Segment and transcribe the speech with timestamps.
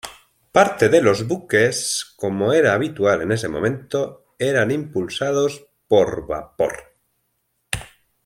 [0.51, 6.73] Parte de los buques, como era habitual en ese momento, eran impulsados por vapor.